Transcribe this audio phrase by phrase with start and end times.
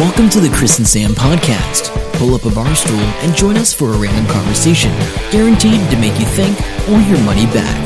[0.00, 1.92] Welcome to the Chris and Sam podcast.
[2.14, 4.90] Pull up a bar stool and join us for a random conversation,
[5.30, 7.76] guaranteed to make you think or your money back.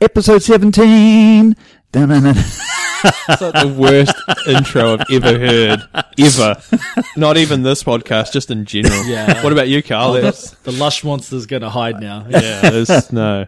[0.00, 1.54] Episode 17.
[1.98, 4.14] It's like the worst
[4.46, 5.80] intro I've ever heard,
[6.18, 6.56] ever.
[7.16, 9.04] Not even this podcast, just in general.
[9.04, 9.42] Yeah.
[9.42, 10.12] What about you, Carl?
[10.12, 12.26] Oh, the, the lush monster's going to hide now.
[12.28, 13.46] yeah, this, no.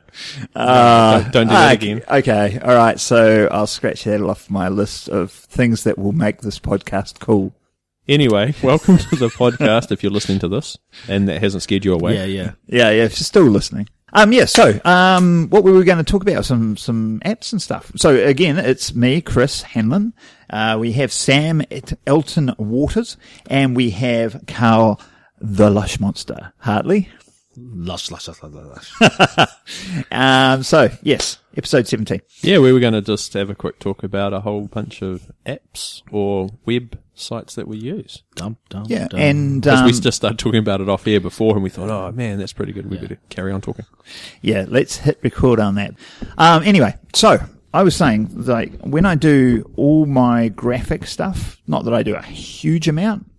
[0.55, 2.03] Uh, don't, don't do that okay, again.
[2.09, 2.99] Okay, all right.
[2.99, 7.53] So I'll scratch that off my list of things that will make this podcast cool.
[8.07, 10.79] Anyway, welcome to the podcast if you're listening to this
[11.09, 12.15] and that hasn't scared you away.
[12.15, 12.53] Yeah, yeah.
[12.67, 13.05] Yeah, yeah.
[13.05, 13.89] If you're still listening.
[14.13, 14.47] Um, yeah.
[14.47, 16.45] So, um, what we were we going to talk about?
[16.45, 17.93] Some some apps and stuff.
[17.97, 20.15] So again, it's me, Chris Hanlon.
[20.51, 23.17] Uh, we have Sam at Elton Waters,
[23.49, 25.01] and we have Carl,
[25.41, 27.09] the Lush Monster Hartley.
[27.61, 28.91] Lush, lush, lush, lush,
[29.37, 29.49] lush.
[30.13, 32.23] Um, so yes, episode seventeen.
[32.41, 35.31] Yeah, we were going to just have a quick talk about a whole bunch of
[35.45, 38.23] apps or web sites that we use.
[38.35, 39.21] Dum, dum, Yeah, dum.
[39.21, 41.91] and Because um, we just started talking about it off air before and we thought,
[41.91, 42.89] oh man, that's pretty good.
[42.91, 43.85] We better carry on talking.
[44.43, 45.95] yeah, let's hit record on that.
[46.37, 47.39] Um, anyway, so
[47.75, 52.15] I was saying, like, when I do all my graphic stuff, not that I do
[52.15, 53.31] a huge amount,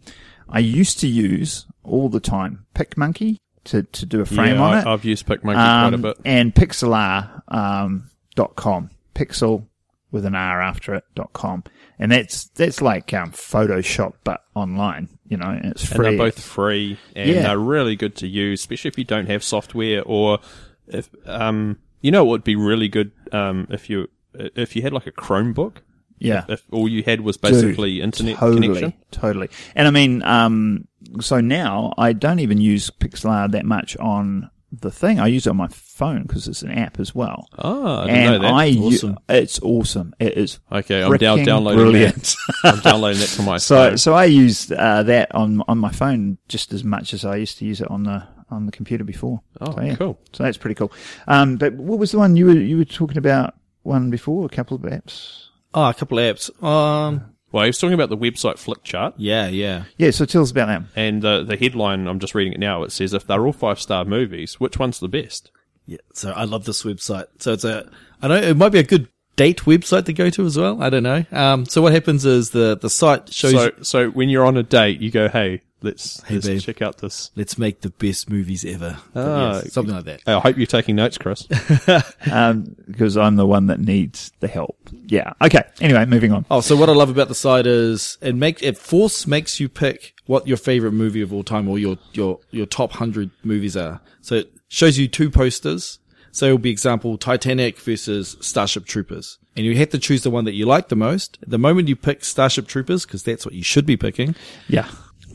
[0.48, 4.74] I used to use all the time PicMonkey to, to do a frame yeah, on
[4.74, 4.88] I, it.
[4.88, 6.18] I've used PicMonkey quite a um, bit.
[6.26, 8.90] and Pixlr, um, dot com.
[9.16, 9.66] Pixel
[10.12, 11.64] with an R after it, dot com.
[12.00, 16.42] And that's, that's like, um, Photoshop, but online, you know, and it's And they're both
[16.42, 17.42] free and Yeah.
[17.44, 20.40] they're really good to use, especially if you don't have software or
[20.88, 24.94] if, um, you know, it would be really good, um, if you, if you had
[24.94, 25.78] like a Chromebook,
[26.20, 26.46] yeah.
[26.48, 28.94] if all you had was Dude, basically internet totally, connection.
[29.12, 29.50] Totally.
[29.76, 30.88] And I mean, um,
[31.20, 35.20] so now I don't even use Pixlr that much on the thing.
[35.20, 37.48] I use it on my phone because it's an app as well.
[37.58, 38.54] Oh, I and know that.
[38.54, 39.18] I, u- Awesome.
[39.28, 40.14] it's awesome.
[40.20, 42.36] It is okay, I'm down, downloading brilliant.
[42.64, 42.74] that.
[42.76, 43.98] I'm downloading that from my So, phone.
[43.98, 47.58] so I use uh, that on on my phone just as much as I used
[47.60, 49.42] to use it on the on the computer before.
[49.62, 49.96] Oh, so, yeah.
[49.96, 50.20] cool.
[50.34, 50.92] So that's pretty cool.
[51.28, 53.56] Um, but what was the one you were you were talking about?
[53.84, 55.46] One before a couple of apps.
[55.74, 56.64] Oh, a couple of apps.
[56.64, 59.14] Um, Well, he was talking about the website Flickchart.
[59.18, 59.86] yeah, yeah.
[59.98, 60.12] Yeah.
[60.12, 60.84] So tell us about that.
[60.96, 62.84] And the the headline, I'm just reading it now.
[62.84, 65.52] It says, "If they're all five star movies, which one's the best?"
[65.86, 65.98] Yeah.
[66.14, 67.26] So I love this website.
[67.40, 67.90] So it's a,
[68.22, 70.84] I don't, it might be a good date website to go to as well.
[70.84, 71.26] I don't know.
[71.32, 74.64] Um, so what happens is the, the site shows, So, so when you're on a
[74.64, 76.62] date, you go, "Hey, let's Hey, let's babe.
[76.62, 78.98] check out this." let's make the best movies ever.
[79.14, 80.22] But Ah, yes, something like that.
[80.28, 81.48] I hope you're taking notes, Chris.
[82.32, 84.78] Um, because I'm the one that needs the help.
[85.08, 85.34] Yeah.
[85.42, 85.64] Okay.
[85.82, 86.46] Anyway, moving on.
[86.52, 89.70] Oh, so what I love about the site is it make it force makes you
[89.70, 93.76] pick what your favorite movie of all time or your your your top hundred movies
[93.78, 94.02] are.
[94.22, 96.00] So it shows you two posters.
[96.32, 100.46] So it'll be example Titanic versus Starship Troopers, and you have to choose the one
[100.46, 101.40] that you like the most.
[101.46, 104.36] The moment you pick Starship Troopers, because that's what you should be picking,
[104.68, 104.88] Yeah.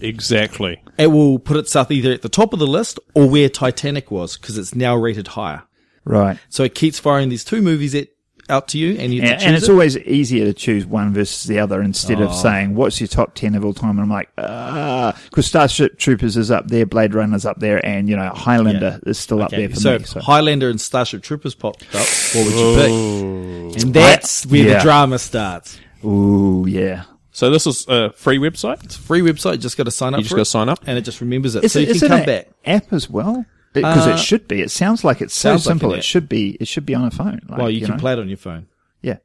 [0.05, 0.81] Exactly.
[0.99, 4.37] it will put itself either at the top of the list or where Titanic was,
[4.37, 5.63] because it's now rated higher.
[6.05, 6.39] Right.
[6.49, 8.09] So it keeps firing these two movies at,
[8.51, 9.73] out to you, and you And, and it's it.
[9.73, 12.25] always easier to choose one versus the other instead Oh.
[12.25, 13.93] of saying what's your top ten of all time.
[13.93, 18.07] And I'm like, ah, because Starship Troopers is up there, Blade Runner's up there, and
[18.07, 20.05] you know Highlander is still up there for so, me.
[20.05, 22.07] So Highlander and Starship Troopers popped up.
[22.35, 23.83] What would you pick?
[23.83, 24.75] And that's where yeah.
[24.75, 25.79] the drama starts.
[26.05, 27.05] ooh yeah.
[27.35, 28.83] So this is a free website.
[28.85, 30.19] It's a free website, just got to sign up.
[30.19, 30.79] You just got to sign up.
[30.87, 32.49] and it just remembers it, Is so it, you is can it come an back.
[32.65, 33.45] app as well?
[33.73, 34.61] Because Uh, it should be.
[34.63, 35.93] It sounds like it's so sounds like simple.
[35.95, 36.51] it should be.
[36.61, 37.41] It should be on a phone.
[37.49, 38.01] Like, Well, you, can know?
[38.01, 38.69] play it on your phone.
[39.03, 39.17] Yeah.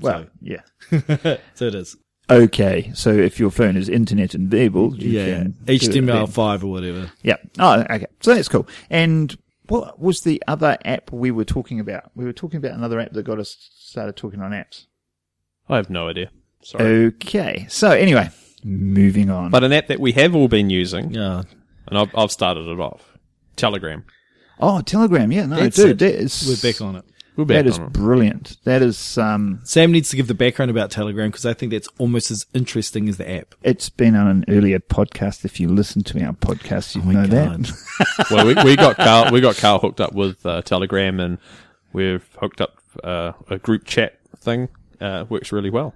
[0.00, 0.62] Well, So- yeah.
[1.54, 1.96] so it is.
[2.30, 7.10] Okay, so if your phone is internet enabled, you Yeah, can HTML5 or whatever.
[7.22, 7.36] Yeah.
[7.58, 8.06] Oh, okay.
[8.20, 8.66] So that's cool.
[8.90, 9.36] And
[9.66, 12.10] what was the other app we were talking about?
[12.14, 14.86] We were talking about another app that got us started talking on apps.
[15.70, 16.30] I have no idea.
[16.62, 17.06] Sorry.
[17.06, 17.66] Okay.
[17.68, 18.30] So anyway,
[18.64, 19.50] moving on.
[19.50, 21.42] But an app that we have all been using, Yeah,
[21.86, 23.16] and I've, I've started it off,
[23.56, 24.04] Telegram.
[24.60, 25.30] oh, Telegram.
[25.32, 25.98] Yeah, no, That's dude, it.
[25.98, 27.04] that is we're back on it.
[27.36, 27.92] We're back That is on it.
[27.92, 28.56] brilliant.
[28.64, 31.86] That is um, Sam needs to give the background about Telegram because I think that's
[31.98, 33.54] almost as interesting as the app.
[33.62, 35.44] it's been on an earlier podcast.
[35.44, 37.64] If you listen to our podcast, you Oh know God.
[37.66, 38.26] that.
[38.32, 41.38] well, we, we got Carl, we got Carl hooked up with uh, Telegram, and
[41.92, 44.68] we've hooked up uh, a group chat thing.
[45.00, 45.94] Uh, works really well.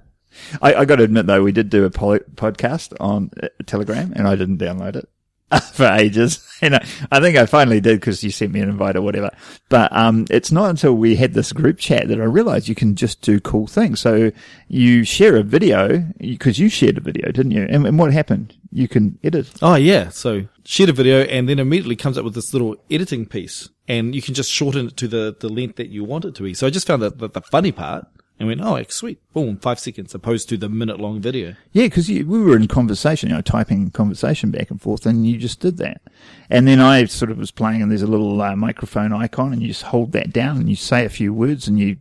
[0.60, 4.12] I, I got to admit though, we did do a poly- podcast on uh, Telegram,
[4.14, 5.08] and I didn't download it.
[5.72, 6.48] for ages.
[6.62, 6.78] You know,
[7.10, 9.30] I think I finally did because you sent me an invite or whatever.
[9.68, 12.94] But um, it's not until we had this group chat that I realized you can
[12.94, 13.98] just do cool things.
[13.98, 14.30] So
[14.68, 17.66] you share a video because you shared a video, didn't you?
[17.68, 18.54] And, and what happened?
[18.70, 19.50] You can edit.
[19.60, 23.26] Oh yeah, so shared a video and then immediately comes up with this little editing
[23.26, 26.36] piece, and you can just shorten it to the the length that you want it
[26.36, 26.54] to be.
[26.54, 28.06] So I just found that the, the funny part
[28.42, 31.54] and went, oh, sweet, boom, five seconds, opposed to the minute long video.
[31.70, 35.38] Yeah, because we were in conversation, you know, typing conversation back and forth, and you
[35.38, 36.02] just did that.
[36.50, 39.62] And then I sort of was playing, and there's a little uh, microphone icon, and
[39.62, 41.98] you just hold that down, and you say a few words, and you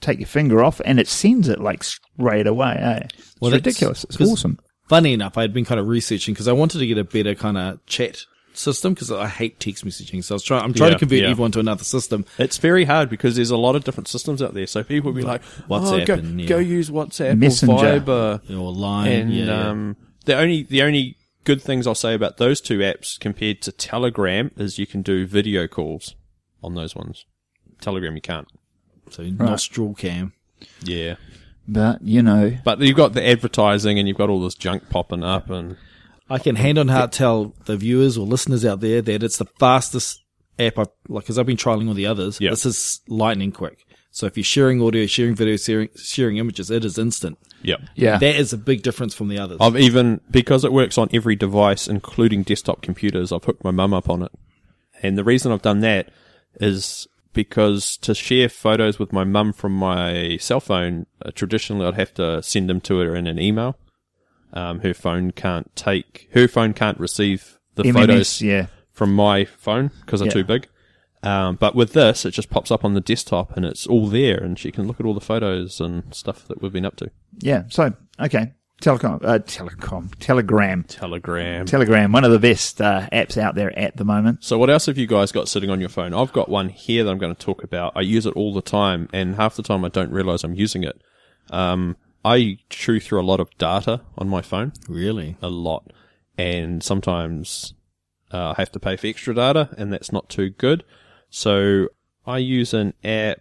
[0.00, 2.76] take your finger off, and it sends it like straight away.
[2.78, 3.00] Eh?
[3.18, 4.04] It's Well, ridiculous.
[4.04, 4.60] It's awesome.
[4.88, 7.34] Funny enough, I had been kind of researching because I wanted to get a better
[7.34, 8.24] kind of chat
[8.56, 10.22] system because I hate text messaging.
[10.22, 11.28] So I was trying, I'm trying Yeah, to convert yeah.
[11.30, 12.24] everyone to another system.
[12.38, 14.66] It's very hard because there's a lot of different systems out there.
[14.66, 16.46] So people will be like, WhatsApp oh, go, and, yeah.
[16.48, 17.72] go use WhatsApp Messenger.
[17.74, 18.50] or Viber.
[18.58, 19.68] Or line, And yeah, yeah.
[19.70, 23.72] um, the only the only good things I'll say about those two apps compared to
[23.72, 26.14] Telegram is you can do video calls
[26.62, 27.24] on those ones.
[27.80, 28.46] Telegram you can't.
[29.10, 30.32] so nostril cam.
[30.84, 31.16] Yeah.
[31.66, 35.22] But, you know, But you've got the advertising and you've got all this junk popping
[35.24, 35.76] up and
[36.32, 39.44] I can hand on heart tell the viewers or listeners out there that it's the
[39.44, 40.22] fastest
[40.58, 42.40] app I like because I've been trialing all the others.
[42.40, 42.50] Yeah.
[42.50, 43.84] This is lightning quick.
[44.10, 47.38] So if you're sharing audio, sharing video, sharing, sharing images, it is instant.
[47.62, 47.76] yeah.
[47.94, 48.16] yeah.
[48.16, 49.58] That is a big difference from the others.
[49.60, 53.30] I've even because it works on every device, including desktop computers.
[53.30, 54.32] I've hooked my mum up on it,
[55.02, 56.10] and the reason I've done that
[56.60, 61.94] is because to share photos with my mum from my cell phone, uh, traditionally I'd
[61.94, 63.76] have to send them to her in an email.
[64.52, 68.66] Um, her phone can't take, her phone can't receive the MMS, photos yeah.
[68.92, 70.32] from my phone because they're Yeah.
[70.34, 70.68] too big.
[71.22, 74.36] Um, but with this, it just pops up on the desktop and it's all there,
[74.42, 77.10] and she can look at all the photos and stuff that we've been up to.
[77.38, 77.62] Yeah.
[77.68, 78.52] So, okay.
[78.82, 80.82] Telecom, uh, telecom, Telegram.
[80.88, 81.64] Telegram.
[81.66, 84.42] Telegram, one of the best uh, apps out there at the moment.
[84.42, 86.12] So what else have you guys got sitting on your phone?
[86.12, 87.92] I've got one here that I'm going to talk about.
[87.94, 90.82] I use it all the time, and half the time I don't realize I'm using
[90.82, 91.00] it.
[91.50, 95.36] Um, I chew through a lot of data on my phone, really?
[95.42, 95.92] a lot,
[96.38, 97.74] and sometimes
[98.32, 100.84] uh, I have to pay for extra data, and that's not too good.
[101.30, 101.88] So
[102.26, 103.38] I use an app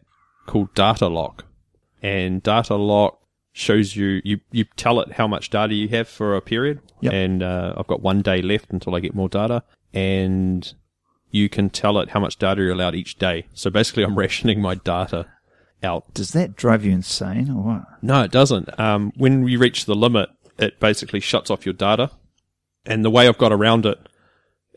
[0.47, 1.45] called Data Lock,
[2.01, 3.19] and Data Lock
[3.53, 7.13] shows you you you tell it how much data you have for a period, Yep.
[7.13, 9.63] and uh, I've got one day left until I get more data,
[9.93, 10.73] and
[11.29, 13.45] you can tell it how much data you're allowed each day.
[13.53, 15.27] So basically, I'm rationing my data
[15.83, 16.13] out.
[16.13, 17.83] Does that drive you insane or what?
[18.01, 18.79] No, it doesn't.
[18.79, 22.11] Um, when you reach the limit, it basically shuts off your data.
[22.85, 23.99] And the way I've got around it,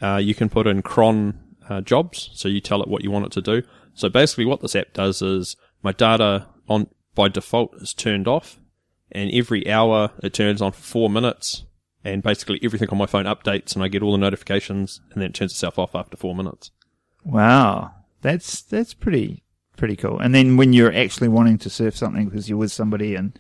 [0.03, 3.27] uh, you can put in cron uh, jobs, so you tell it what you want
[3.27, 3.62] it to do.
[3.95, 8.59] So basically, what this app does is my data on by default is turned off,
[9.12, 11.65] and every hour it turns on for four minutes,
[12.05, 15.31] and basically everything on my phone updates, and I get all the notifications, and then
[15.31, 16.71] it turns itself off after four minutes.
[17.25, 19.44] Wow, that's that's pretty
[19.76, 20.19] pretty cool.
[20.19, 23.37] And then when you're actually wanting to surf something because you're with somebody and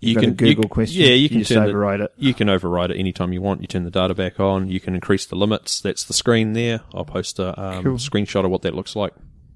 [0.00, 2.12] you've got can- a Google you- question, yeah, you can just turn the- override it.
[2.16, 3.60] You can override it anytime you want.
[3.60, 4.68] You turn the data back on.
[4.68, 5.80] You can increase the limits.
[5.80, 6.80] That's the screen there.
[6.94, 7.96] I'll post a um, Cool.
[7.96, 9.12] screenshot of what that looks like.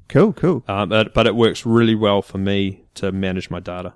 [0.08, 0.64] Cool, cool.
[0.66, 3.92] Um, but, but it works really well for me to manage my data.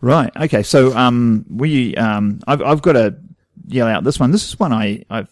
[0.00, 0.32] Right.
[0.36, 0.62] Okay.
[0.62, 3.16] So, um, we, um, I've, I've got to
[3.66, 4.30] yell out this one.
[4.30, 5.28] This is one I, I've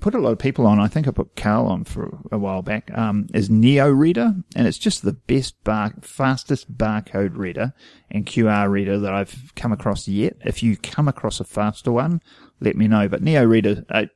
[0.00, 0.78] put a lot of people on.
[0.78, 2.96] I think I put Carl on for a while back.
[2.96, 7.72] Um, is Neo Reader, and it's just the best bar, fastest barcode reader
[8.10, 10.36] and QR reader that I've come across yet.
[10.44, 12.22] If you come across a faster one,
[12.60, 13.08] let me know.
[13.08, 14.06] But Neo Reader, uh,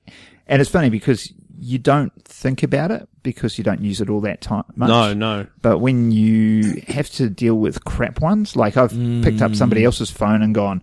[0.47, 4.21] and it's funny because you don't think about it because you don't use it all
[4.23, 4.89] that time much.
[4.89, 5.47] No, no.
[5.61, 10.11] But when you have to deal with crap ones, like I've picked up somebody else's
[10.11, 10.83] phone and gone,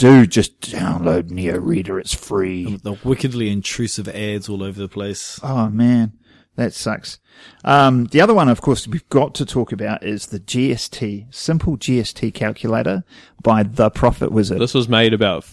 [0.00, 2.00] dude, just download Neo Reader.
[2.00, 2.76] It's free.
[2.76, 5.38] The wickedly intrusive ads all over the place.
[5.42, 6.14] Oh man,
[6.56, 7.18] that sucks.
[7.64, 11.76] Um, the other one, of course, we've got to talk about is the GST, simple
[11.76, 13.04] GST calculator
[13.42, 14.58] by the Profit Wizard.
[14.60, 15.46] This was made about,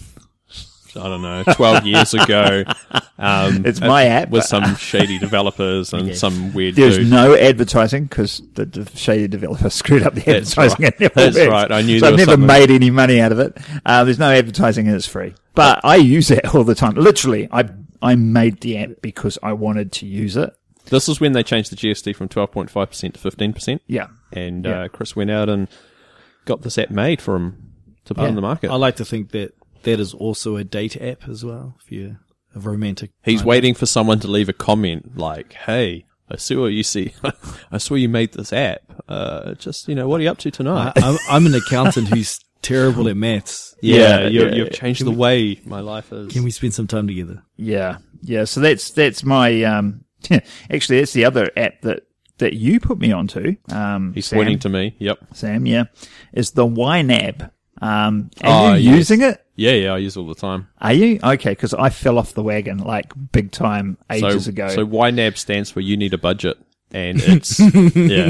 [0.98, 2.64] I don't know, 12 years ago.
[3.20, 4.30] Um, It's my app.
[4.30, 7.10] With some shady developers and some weird There's dude.
[7.10, 10.84] no advertising because the, the shady developer screwed up the That's advertising.
[10.84, 11.14] right.
[11.16, 11.48] That's works.
[11.52, 11.72] right.
[11.72, 12.46] I knew So there I've never something.
[12.48, 13.58] made any money out of it.
[13.84, 15.34] Uh, there's no advertising and it's free.
[15.56, 16.94] But I use it all the time.
[16.94, 17.68] Literally, I
[18.04, 20.54] I made the app because I wanted to use it.
[20.86, 23.80] This is when they changed the GST from 12.5% to 15%.
[23.88, 24.08] Yeah.
[24.32, 24.84] And Yeah.
[24.84, 25.68] uh, Chris went out and
[26.46, 27.72] got this app made for him
[28.06, 28.28] to put Yeah.
[28.30, 28.70] on the market.
[28.70, 29.56] I like to think that
[29.88, 31.78] that is also a date app as well.
[31.82, 32.20] If you're
[32.54, 36.56] a romantic, He's kind waiting for someone to leave a comment like, "Hey, I see
[36.58, 37.14] what you see.
[37.72, 38.82] I saw you made this app.
[39.08, 42.10] Uh, just you know, what are you up to tonight?" I, I'm, I'm an accountant
[42.10, 43.76] who's terrible at maths.
[43.82, 44.74] Yeah, Yeah, you, yeah, you've yeah.
[44.74, 46.34] changed the way my life is.
[46.34, 47.44] Can we spend some time together?
[47.56, 48.44] Yeah, yeah.
[48.44, 50.04] So that's that's my um.
[50.70, 52.04] Actually, that's the other app that
[52.40, 53.56] that you put me onto.
[53.72, 54.96] Um, He's Sam, pointing to me.
[55.00, 55.20] Yep.
[55.34, 55.66] Sam.
[55.66, 55.86] Yeah,
[56.34, 57.52] is the YNAB.
[57.82, 58.98] Um, are Oh, you yes.
[58.98, 59.44] using it?
[59.56, 60.68] Yeah, yeah, I use it all the time.
[60.80, 61.52] Are you okay?
[61.52, 64.70] Because I fell off the wagon like big time ages so, ago.
[64.70, 66.58] So YNAB stands for you need a budget,
[66.92, 68.30] and it's yeah,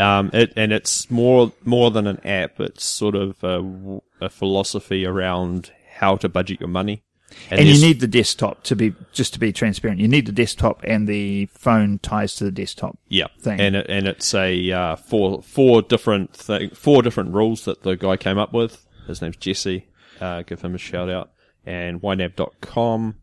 [0.00, 2.58] um, it and it's more more than an app.
[2.60, 7.02] It's sort of a, a philosophy around how to budget your money.
[7.50, 10.00] And you need the desktop to be just to be transparent.
[10.00, 12.98] You need the desktop, and the phone ties to the desktop.
[13.08, 13.60] yeah, thing.
[13.60, 17.96] and it, and it's a uh, four four different thing, four different rules that the
[17.96, 18.86] guy came up with.
[19.06, 19.88] His name's Jesse.
[20.20, 21.30] Uh, give him a shout out.
[21.64, 23.16] And YNAB.com,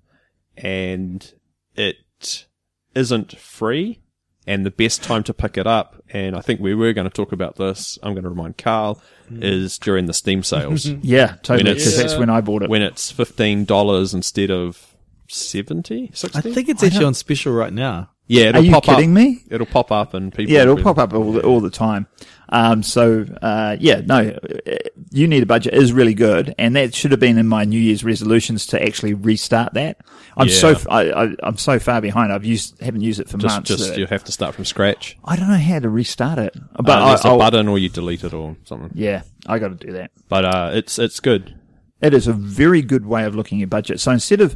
[0.57, 1.33] and
[1.75, 2.45] it
[2.93, 4.01] isn't free.
[4.47, 7.13] And the best time to pick it up, and I think we were going to
[7.13, 7.97] talk about this.
[8.03, 9.43] I'm going to remind Carl, mm.
[9.43, 11.63] is during the Steam sales Yeah, totally.
[11.63, 12.69] When it's- Because that's when I bought it.
[12.69, 14.95] when it's fifteen dollars instead of
[15.27, 18.09] 70 I think it's actually on special right now.
[18.27, 19.15] yeah, it'll Are you pop kidding up.
[19.15, 19.43] me?
[19.49, 20.53] It'll pop up, and people.
[20.53, 22.07] Yeah, it'll will- pop up all the, all the time.
[22.49, 24.71] Um, so, uh, yeah, no, uh,
[25.11, 26.53] you need a budget is really good.
[26.59, 29.97] And that should have been in my New Year's resolutions to actually restart that.
[30.37, 30.75] I'm so, Yeah.
[30.75, 32.31] f- I, I, am so far behind.
[32.31, 33.67] I've used, haven't used it for Just, months.
[33.69, 35.17] just you have to start from scratch.
[35.25, 37.89] I don't know how to restart it, but I, there's a I'll- button, or you
[37.89, 38.91] delete it, or something.
[38.93, 40.11] yeah, I got to do that.
[40.29, 41.55] But uh, it's it's good.
[42.01, 43.99] It is a very good way of looking at budget.
[43.99, 44.53] So instead of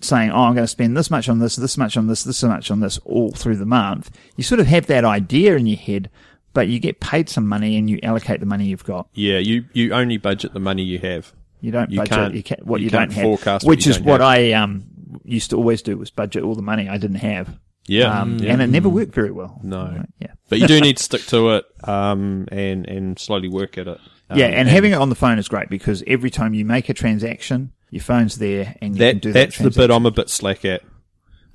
[0.00, 2.42] saying, "Oh, I'm going to spend this much on this, this much on this, this
[2.42, 5.78] much on this all through the month," you sort of have that idea in your
[5.78, 6.10] head,
[6.58, 9.08] but you get paid some money and you allocate the money you've got.
[9.14, 11.32] Yeah, you you only budget the money you have.
[11.60, 13.70] You don't You budget can't- you can, what you you, can't don't have, forecast what
[13.76, 14.28] which you is what have.
[14.28, 14.84] I um
[15.24, 17.56] used to always do was budget all the money I didn't have.
[17.86, 18.52] Yeah, Um, yeah.
[18.52, 19.60] and it never worked very well.
[19.62, 20.04] No.
[20.18, 23.86] yeah, but you do need to stick to it um, and and slowly work at
[23.86, 24.00] it.
[24.30, 26.88] Um, yeah, and, having it on the phone is great because every time you make
[26.88, 29.90] a transaction, your phone's there and you can that that's the bit.
[29.92, 30.82] I'm a bit slack at.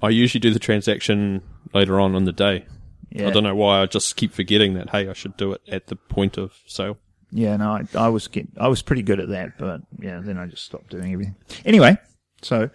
[0.01, 1.41] I usually do the transaction
[1.73, 2.65] later on in the day.
[3.13, 3.27] Yeah.
[3.27, 3.81] I don't know why.
[3.81, 4.89] I just keep forgetting that.
[4.89, 6.97] Hey, I should do it at the point of sale.
[7.31, 10.37] Yeah, no, I, I was get, I was pretty good at that, but yeah, then
[10.37, 11.35] I just stopped doing everything.
[11.65, 11.97] Anyway,
[12.41, 12.69] so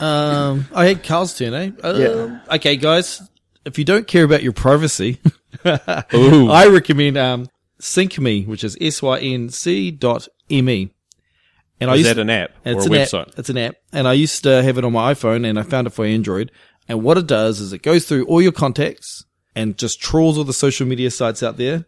[0.00, 1.70] Um, I had Carl's turn, eh?
[1.82, 2.40] Um, Yeah.
[2.56, 3.22] Okay, guys,
[3.64, 5.20] if you don't care about your privacy,
[5.64, 7.48] I recommend um,
[7.80, 10.90] SyncMe, which is S Y N C dot M E.
[11.80, 13.28] And I Is used that an app or it's a an website?
[13.28, 13.38] App.
[13.38, 15.86] It's an app, and I used to have it on my iPhone, and I found
[15.86, 16.52] it for Android.
[16.88, 19.24] And what it does is it goes through all your contacts
[19.54, 21.86] and just trawls all the social media sites out there,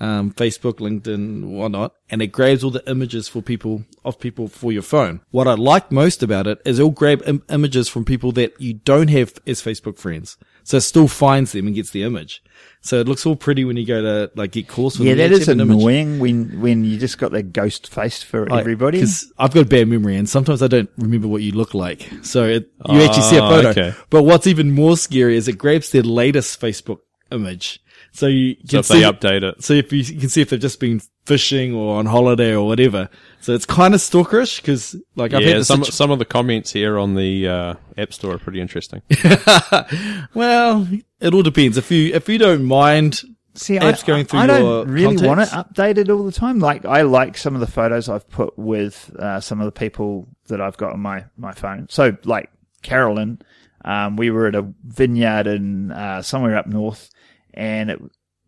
[0.00, 4.72] um, Facebook, LinkedIn, whatnot, and it grabs all the images for people of people for
[4.72, 5.20] your phone.
[5.30, 8.74] What I like most about it is it'll grab Im- images from people that you
[8.74, 10.36] don't have as Facebook friends,
[10.68, 12.42] so it still finds them and gets the image.
[12.80, 14.96] So it looks all pretty when you go to like get calls.
[14.96, 15.76] From yeah, that is that It's is an image.
[15.78, 18.98] annoying when when you just got that ghost face for everybody.
[18.98, 22.08] Because I've got a bad memory and sometimes I don't remember what you look like.
[22.22, 23.68] So it, you actually see a Ah, photo.
[23.70, 23.94] okay.
[24.10, 26.98] But what's even more scary is it grabs their latest Facebook
[27.32, 27.80] image.
[28.18, 30.40] So you So can if they see, update it, so if you, you can see
[30.40, 33.08] if they've just been fishing or on holiday or whatever.
[33.40, 36.24] So it's kind of stalkerish because like I've yeah, this some situ- some of the
[36.24, 39.02] comments here on the uh, App Store are pretty interesting.
[40.34, 40.88] well,
[41.20, 41.76] it all depends.
[41.76, 43.22] If you, if you don't mind
[43.54, 46.58] See, apps I, going through I don't your really want it updated all the time.
[46.58, 50.28] Like I like some of the photos I've put with uh, some of the people
[50.48, 51.86] that I've got on my my phone.
[51.88, 52.50] So like
[52.82, 53.42] Carolyn,
[53.84, 57.10] um, we were at a vineyard in uh, somewhere up north,
[57.58, 58.00] and it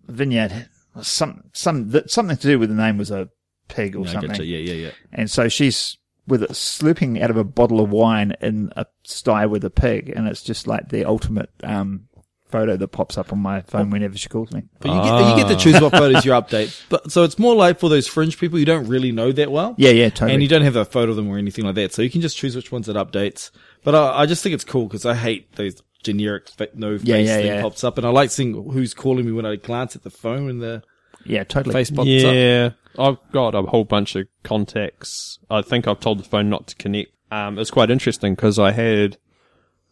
[0.07, 0.69] vineyard
[1.03, 3.29] some some that something to do with the name was a
[3.69, 4.31] pig or I something.
[4.31, 4.49] getcha.
[4.49, 4.91] Yeah, yeah, yeah.
[5.13, 9.47] And so she's with it slurping out of a bottle of wine in a sty
[9.47, 12.09] with a pig, and it's just like the ultimate um,
[12.51, 14.63] photo that pops up on my phone whenever she calls me.
[14.79, 16.81] But you get, you get to choose what photos you update.
[16.89, 19.75] But so it's more like for those fringe people you don't really know that well.
[19.77, 20.35] Yeah, yeah, totally.
[20.35, 21.93] And you don't have a photo of them or anything like that.
[21.93, 23.51] So you can just choose which ones it updates.
[23.83, 27.07] But I, I just think it's cool because I hate those generic fa- no face
[27.07, 27.63] Yeah, yeah, thing yeah.
[27.63, 27.99] pops up.
[27.99, 30.83] And I like seeing who's calling me when I glance at the phone and the
[31.25, 31.73] yeah, totally.
[31.75, 32.07] face pops up.
[32.07, 35.39] yeah, I've got a whole bunch of contacts.
[35.51, 37.11] I think I've told the phone not to connect.
[37.31, 39.17] Um, it's quite interesting because I had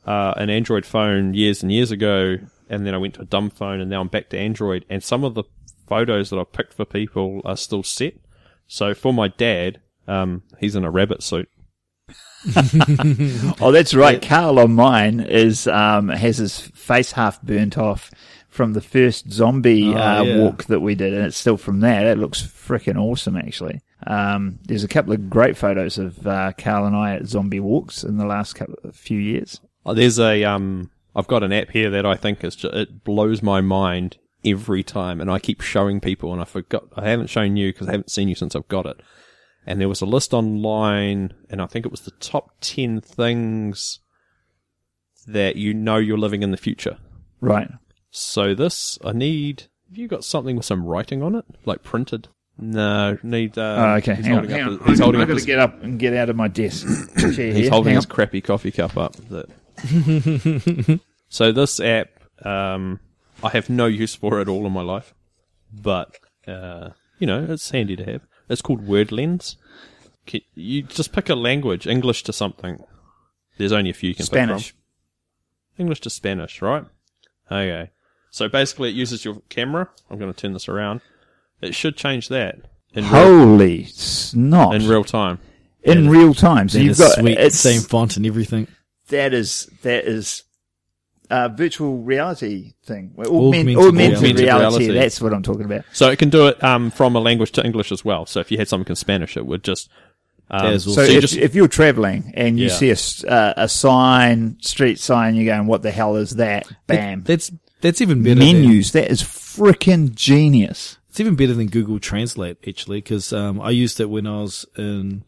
[0.06, 2.36] uh, an Android phone years and years ago,
[2.68, 4.84] and then I went to a dumb phone, and now I'm back to Android.
[4.90, 5.44] And some of the
[5.86, 8.14] photos that I've picked for people are still set.
[8.66, 11.48] So for my dad, um, he's in a rabbit suit.
[13.60, 14.20] Oh, that's right.
[14.22, 18.10] Carl on mine is um, has his face half burnt off
[18.48, 20.38] from the first zombie Oh, uh, yeah.
[20.38, 22.04] walk that we did, and it's still from there.
[22.04, 22.12] that.
[22.12, 23.80] It looks freaking awesome, actually.
[24.06, 28.04] Um, there's a couple of great photos of uh, Carl and I at zombie walks
[28.04, 29.60] in the last couple of few years.
[29.84, 33.04] Oh, there's a um, I've got an app here that I think is just, it
[33.04, 37.28] blows my mind every time, and I keep showing people, and I forgot I haven't
[37.30, 39.00] shown you because I haven't seen you since I've got it.
[39.68, 44.00] And there was a list online, and I think it was the top 10 things
[45.26, 46.96] that you know you're living in the future.
[47.40, 47.68] Right.
[48.10, 51.44] So this, I need, have you got something with some writing on it?
[51.66, 52.28] Like printed?
[52.60, 54.14] No, need, uh, Oh, okay.
[54.16, 54.78] he's Hang holding up, on.
[54.78, 56.86] his- he's holding I've up got to get up and get out of my desk
[57.18, 57.70] chair he's here.
[57.70, 58.10] holding Hang his on.
[58.10, 59.14] crappy coffee cup up.
[59.28, 59.48] That.
[61.28, 62.08] so this app,
[62.44, 63.00] um,
[63.42, 65.14] I have no use for at all in my life,
[65.72, 68.22] but, uh, you know, it's handy to have.
[68.48, 69.56] It's called Word Lens.
[70.54, 72.82] You just pick a language, English to something.
[73.56, 74.70] There's only a few you can pick Spanish.
[74.70, 74.78] from.
[75.78, 76.84] English to Spanish, right?
[77.50, 77.90] Okay.
[78.30, 79.88] So basically, it uses your camera.
[80.10, 81.00] I'm going to turn this around.
[81.62, 82.56] It should change that
[82.92, 84.74] in real, Holy snot!
[84.74, 85.38] in real time.
[85.82, 86.68] in real time.
[86.68, 88.66] So That you've got sweet, it's same font and everything.
[89.08, 90.42] that is that is
[91.30, 93.12] a virtual reality thing.
[93.14, 94.78] Well, Augmented Augmented, augmented reality.
[94.86, 94.98] reality.
[94.98, 95.84] That's what I'm talking about.
[95.92, 98.26] So it can do it um, from a language to English as well.
[98.26, 99.88] So if you had something in Spanish, it would just.
[100.50, 101.04] Um, That is So, awesome.
[101.04, 102.72] so you if, just if you're traveling and you Yeah.
[102.72, 106.66] see a, s- uh, a sign, street sign, you're going, "What the hell is that?"
[106.86, 107.22] Bam.
[107.24, 108.36] That's that's even better.
[108.40, 108.92] Than, Menus.
[108.92, 110.96] That is freaking genius.
[111.10, 114.64] it's even better than Google Translate actually, because um, I used it when I was
[114.78, 115.24] in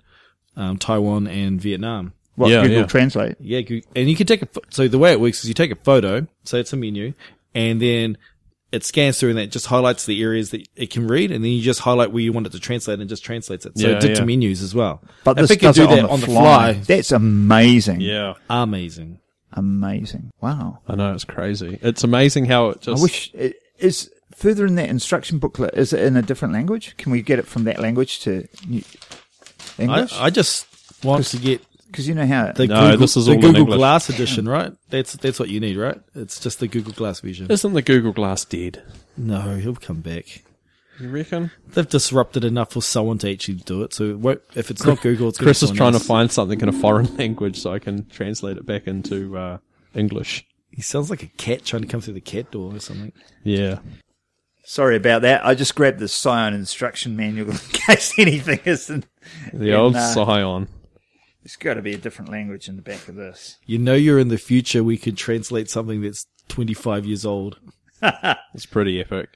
[0.56, 2.14] um, Taiwan and Vietnam.
[2.40, 2.86] What Yeah, Google yeah.
[2.86, 3.36] Translate?
[3.40, 3.60] Yeah,
[3.94, 4.46] and you can take a.
[4.46, 7.12] pho- So the way it works is you take a photo, so it's a menu,
[7.54, 8.16] and then
[8.72, 11.50] it scans through and it just highlights the areas that it can read, and then
[11.50, 13.76] you just highlight where you want it to translate and just translates it.
[13.78, 14.26] So Yeah, it did to yeah.
[14.26, 15.02] menus as well.
[15.24, 16.72] But if this it can do it that on, on the, the fly.
[16.74, 18.00] fly, That's amazing.
[18.00, 19.18] yeah, amazing.
[19.52, 20.30] Amazing.
[20.40, 20.78] Wow.
[20.88, 21.78] I know it's crazy.
[21.82, 23.00] It's amazing how it just.
[23.00, 25.74] I wish it is further in that instruction booklet.
[25.74, 26.96] Is it in a different language?
[26.96, 28.84] Can we get it from that language to New-
[29.78, 30.12] I, English?
[30.16, 30.66] I just
[31.04, 33.60] want to get Because you know how the No, Google, this is the all Google
[33.62, 33.76] English.
[33.78, 34.72] Glass edition, right?
[34.90, 36.00] That's that's what you need, right?
[36.14, 37.50] It's just the Google Glass vision.
[37.50, 38.82] Isn't the Google Glass dead?
[39.16, 40.42] No, he'll come back.
[41.00, 41.50] You reckon?
[41.68, 43.94] They've disrupted enough for someone to actually do it.
[43.94, 46.02] So it if it's not Google, it's gonna Chris is trying else.
[46.02, 49.58] to find something in a foreign language so I can translate it back into uh,
[49.94, 50.46] English.
[50.70, 53.12] He sounds like a cat trying to come through the cat door or something.
[53.42, 53.78] Yeah.
[54.62, 55.44] Sorry about that.
[55.44, 59.06] I just grabbed the Scion instruction manual in case anything isn't.
[59.52, 60.68] The And, old uh, Scion.
[61.42, 63.56] There's got to be a different language in the back of this.
[63.64, 64.84] You know, you're in the future.
[64.84, 67.58] We could translate something that's 25 years old.
[68.54, 69.28] It's pretty epic.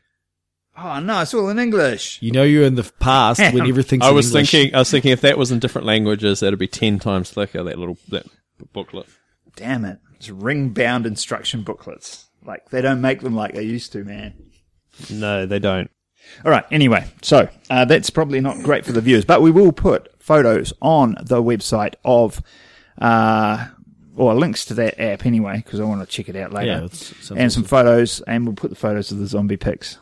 [0.77, 2.19] Oh no, it's all in English.
[2.21, 4.03] You know, you're in the past when everything's.
[4.03, 4.51] I in was English.
[4.51, 4.75] thinking.
[4.75, 7.63] I was thinking if that was in different languages, that'd be ten times thicker.
[7.63, 8.27] That little that
[8.73, 9.07] booklet.
[9.55, 9.99] Damn it!
[10.17, 12.27] It's ring-bound instruction booklets.
[12.45, 14.35] Like they don't make them like they used to, man.
[15.11, 15.91] No, they don't.
[16.45, 16.65] All right.
[16.71, 20.73] Anyway, so uh, that's probably not great for the viewers, but we will put photos
[20.83, 22.43] on the website of,
[23.01, 23.67] uh,
[24.17, 26.67] or links to that app anyway, because I want to check it out later.
[26.67, 29.99] Yeah, it's- and some photos, and we'll put the photos of the zombie pics.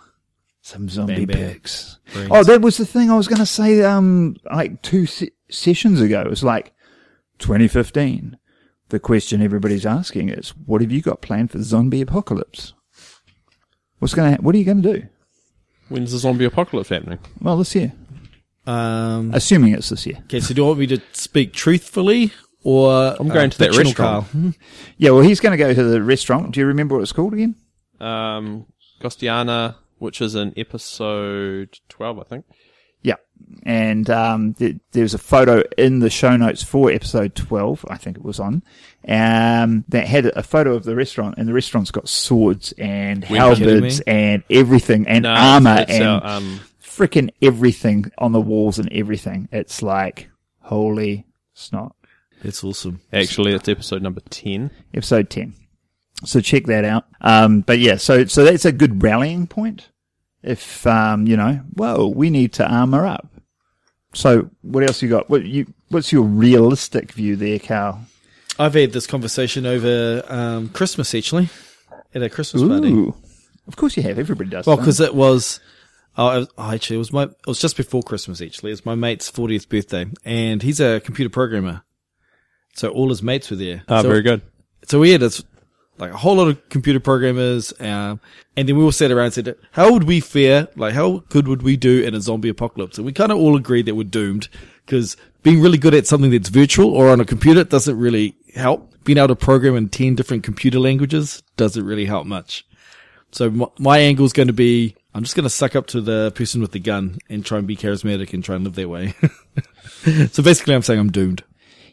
[0.64, 1.52] Some zombie Bang, bang.
[1.54, 1.98] pics.
[2.12, 2.28] Brains.
[2.30, 3.82] Oh, that was the thing I was going to say.
[3.82, 6.72] Um, like two se- sessions ago, it was like
[7.40, 8.36] 2015.
[8.90, 12.74] The question everybody's asking is, what have you got planned for the zombie apocalypse?
[13.98, 14.42] What's going to?
[14.42, 15.08] What are you going to do?
[15.92, 17.18] When's the zombie apocalypse happening?
[17.40, 17.92] Well, this year.
[18.66, 20.18] Um, Assuming it's this year.
[20.24, 22.30] okay, so do you want me to speak truthfully
[22.62, 24.32] or I'm going to that fictional, restaurant.
[24.32, 24.52] Carl?
[24.96, 26.52] Yeah, well, he's going to go to the restaurant.
[26.54, 27.56] Do you remember what it's called again?
[28.00, 28.66] Um,
[29.00, 32.44] Gostiana, which is in episode twelve, I think.
[33.48, 33.62] Yeah.
[33.64, 38.16] And um, th- there's a photo in the show notes for episode 12, I think
[38.16, 38.62] it was on,
[39.06, 43.26] um, that had a photo of the restaurant, and the restaurant's got swords and Are
[43.28, 48.78] halberds and everything, and No, armor it's, and uh, um, freaking everything on the walls
[48.78, 49.48] and everything.
[49.52, 50.28] It's like,
[50.60, 51.94] holy snot.
[52.42, 53.00] It's awesome.
[53.12, 54.70] actually, it's episode number ten.
[54.92, 55.54] episode 10.
[56.24, 57.06] So check that out.
[57.20, 59.88] Um, but yeah, so, so that's a good rallying point.
[60.42, 63.28] If, um, you know, well, we need to armor up.
[64.14, 65.30] So what else you got?
[65.30, 68.00] What you, what's your realistic view there, Carl?
[68.58, 71.48] I've had this conversation over um, Christmas actually
[72.14, 72.92] at a Christmas party.
[73.66, 74.18] Of course you have.
[74.18, 74.66] Everybody does.
[74.66, 75.60] Well, because it was,
[76.18, 78.42] oh, it was- oh, actually, it was my, it was just before Christmas.
[78.42, 81.82] Actually, it's my mate's fortieth birthday, and he's a computer programmer.
[82.74, 83.82] So all his mates were there.
[83.88, 84.42] Ah, so, very good.
[84.86, 85.42] So we had this,
[85.98, 88.20] like a whole lot of computer programmers, um,
[88.56, 90.68] and then we all sat around and said, "How would we fare?
[90.76, 93.56] Like, how good would we do in a zombie apocalypse?" And we kind of all
[93.56, 94.48] agreed that we're doomed
[94.84, 98.88] because being really good at something that's virtual or on a computer doesn't really help.
[99.04, 102.66] Being able to program in ten different computer languages doesn't really help much.
[103.32, 106.32] So my, angle is going to be, I'm just going to suck up to the
[106.34, 109.14] person with the gun and try and be charismatic and try and live that way.
[110.30, 111.42] so basically, I'm saying I'm doomed.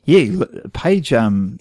[0.04, 1.60] Yeah, Paige um,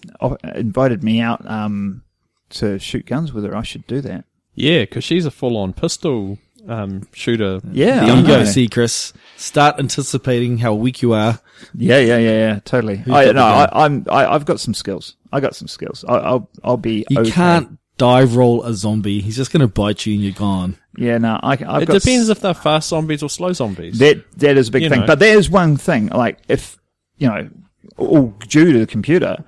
[0.53, 2.03] invited me out um,
[2.51, 3.55] to shoot guns with her.
[3.55, 4.25] I should do that.
[4.55, 7.61] Yeah, because she's a full-on pistol um, shooter.
[7.71, 8.39] Yeah, There I you go.
[8.39, 8.45] know.
[8.45, 9.13] See, Chris.
[9.37, 11.39] Start anticipating how weak you are.
[11.73, 12.97] Yeah, yeah, yeah, yeah, totally.
[12.97, 14.05] got I, no, I, I'm.
[14.09, 15.15] I, I've got some skills.
[15.31, 16.03] I got some skills.
[16.07, 17.05] I, I'll, I'll be.
[17.09, 17.31] You okay.
[17.31, 19.21] can't dive roll a zombie.
[19.21, 20.77] He's just going to bite you and you're gone.
[20.97, 22.01] Yeah, no, I, I've It got.
[22.01, 23.99] depends s- if they're fast zombies or slow zombies.
[23.99, 25.01] that that is a big You thing.
[25.01, 25.07] know.
[25.07, 26.07] But there is one thing.
[26.07, 26.77] Like if
[27.17, 27.49] you know,
[27.97, 29.43] all due to the computer,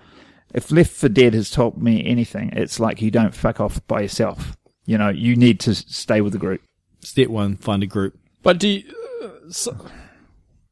[0.54, 4.02] if Left 4 Dead has taught me anything, it's like you don't fuck off by
[4.02, 4.58] yourself.
[4.86, 6.62] You know, you need to stay with the group.
[7.02, 8.18] Step one, find a group.
[8.44, 8.84] But do you,
[9.24, 9.76] uh, so,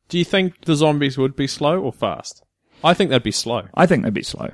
[0.09, 2.43] do you think the zombies would be slow or fast?
[2.83, 4.51] I think they'd be slow I think they'd be slow.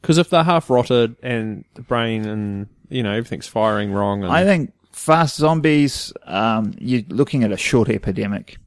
[0.00, 4.32] because if they're half rotted and the brain and you know everything's firing wrong, and
[4.32, 6.12] I think fast zombies.
[6.24, 8.58] Um, you're looking at a short epidemic.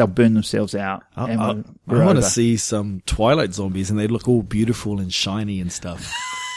[0.00, 1.02] They'll burn themselves out.
[1.14, 4.26] I, and I, we're- we're I want to see some Twilight zombies and they look
[4.28, 6.10] all beautiful and shiny and stuff.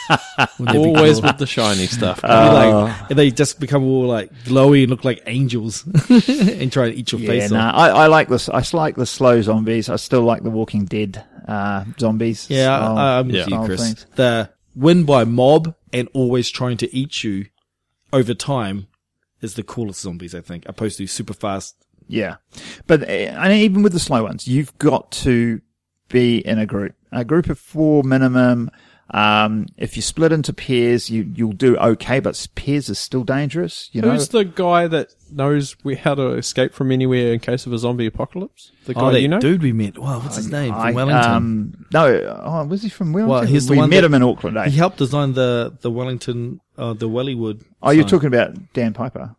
[0.58, 1.28] Wouldn't that be always cool?
[1.28, 2.18] with the shiny stuff.
[2.18, 5.84] It'd like, and they just become all like glowy and look like angels
[6.28, 7.74] and try to eat your Yeah, face no, off.
[7.74, 8.48] I, I like this.
[8.48, 9.88] I like the slow zombies.
[9.90, 12.48] I still like the Walking Dead uh, zombies.
[12.50, 13.80] Yeah, style- I- I'm with you, Chris.
[13.82, 14.06] things.
[14.14, 17.46] The win by mob and always trying to eat you
[18.12, 18.86] over time
[19.42, 21.76] is the coolest zombies, I think, opposed to super fast.
[22.06, 22.36] Yeah,
[22.86, 25.60] but uh, and even with the slow ones, you've got to
[26.08, 28.70] be in a group, a group of four minimum.
[29.10, 33.90] Um, if you split into pairs, you you'll do okay, but pairs is still dangerous.
[33.92, 37.66] You know, Who's the guy that knows we, how to escape from anywhere in case
[37.66, 38.72] of a zombie apocalypse?
[38.86, 39.40] The guy Oh, that you know?
[39.40, 39.98] dude we met.
[39.98, 40.72] Wow, what's his name?
[40.74, 41.30] I- From Wellington.
[41.30, 43.30] Um, no, oh, was he from Wellington?
[43.40, 44.56] Well, he's the we one met that- him in Auckland.
[44.56, 44.68] Eh?
[44.70, 47.62] he helped design the the Wellington, uh, the Wellywood.
[47.82, 49.36] oh, you're talking about Dan Piper.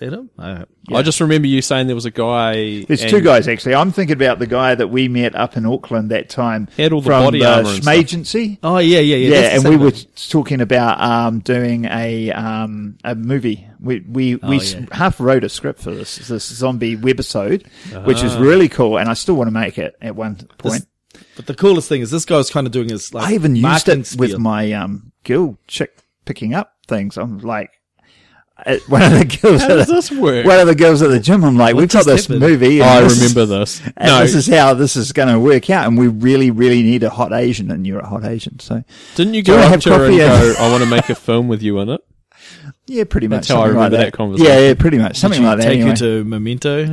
[0.00, 0.30] Is that him?
[0.38, 2.84] I, I just remember you saying there was a guy.
[2.84, 3.74] There's and two guys actually.
[3.74, 6.68] I'm thinking about the guy that we met up in Auckland that time.
[6.76, 7.94] He had all the from body the armor and stuff.
[7.94, 8.58] Schmagency.
[8.62, 9.28] oh yeah, yeah, yeah.
[9.40, 9.90] Yeah, and we same were
[10.30, 13.66] talking about um, doing a um, a movie.
[13.80, 14.86] We we, we Oh, s- yeah.
[14.92, 17.66] half wrote a script for this this zombie webisode,
[18.06, 18.26] which Ah.
[18.26, 20.86] is really cool, and I still want to make it at one point.
[21.36, 23.56] But the coolest thing is this guy was kind of doing his like I even
[23.56, 27.16] used marketing it with my um, girl chick picking up things.
[27.16, 27.70] I'm like.
[28.66, 30.44] At one of the girls, How at does the, this work?
[30.44, 31.44] one of the girls at the gym.
[31.44, 32.40] I'm like, What we've got this happened?
[32.40, 32.80] movie.
[32.80, 33.80] Oh, and I this remember this.
[33.96, 36.82] And No, this is how this is going to work out, and we really, really
[36.82, 38.82] need a hot Asian, and you're a hot Asian, so
[39.14, 41.14] didn't you go up have to her and coffee go, "I want to make a
[41.14, 42.00] film with you in it"?
[42.86, 43.46] yeah, pretty much.
[43.46, 44.52] That's how I something like remember that conversation.
[44.52, 45.64] Yeah, yeah, pretty much something like that.
[45.64, 45.90] Take anyway.
[45.90, 46.84] you to Memento.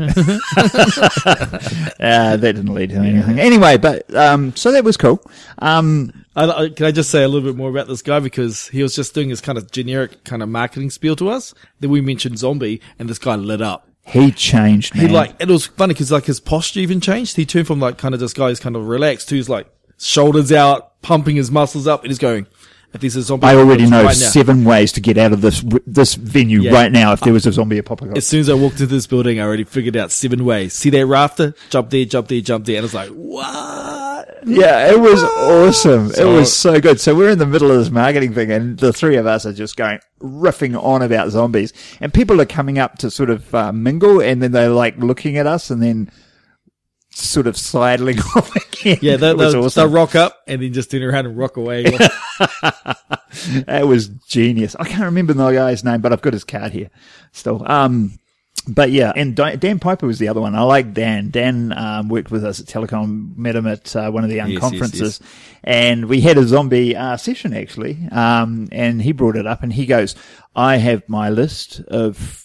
[2.00, 3.40] Uh, that didn't lead to anything.
[3.40, 5.22] Anyway, but um, so that was cool.
[5.60, 8.68] Um, I, I, can I just say a little bit more about this guy because
[8.68, 11.54] he was just doing his kind of generic kind of marketing spiel to us.
[11.80, 13.88] Then we mentioned zombie, and this guy lit up.
[14.06, 14.94] he changed.
[14.96, 17.36] He like it was funny because like his posture even changed.
[17.38, 19.68] He turned from like kind of this guy who's kind of relaxed to his like
[19.98, 22.48] shoulders out, pumping his muscles up, and he's going.
[22.96, 24.12] If there's a zombie, I already know right now.
[24.30, 26.72] seven ways to get out of this this venue Yeah.
[26.74, 28.18] right now if there was a zombie apocalypse.
[28.18, 30.74] As soon as I walked into this building, I already figured out seven ways.
[30.74, 31.54] See that rafter?
[31.70, 32.78] Jump there, jump there, jump there.
[32.78, 34.40] And it's like, what?
[34.48, 36.12] Yeah, it was awesome.
[36.18, 37.00] it was so good.
[37.00, 39.54] So we're in the middle of this marketing thing, and the three of us are
[39.54, 43.72] just going riffing on about zombies, and people are coming up to sort of uh,
[43.72, 46.10] mingle, and then they're like looking at us, and then
[47.16, 49.00] sort of sidling off again.
[49.02, 49.82] Yeah, they, it was they'll, awesome.
[49.82, 51.86] they'll rock up and then just turn around and rock away.
[53.68, 54.76] That was genius.
[54.80, 56.90] I can't remember the guy's name, but I've got his card here
[57.32, 57.70] still.
[57.70, 58.18] Um,
[58.68, 60.56] but yeah, and Dan Piper was the other one.
[60.56, 61.30] I like Dan.
[61.30, 64.50] Dan um, worked with us at Telecom, met him at uh, one of the young
[64.50, 65.20] Yes, yes, conferences,
[65.64, 68.08] and we had a zombie uh, session actually.
[68.12, 70.16] Um, and he brought it up, and he goes,
[70.56, 72.42] "I have my list of."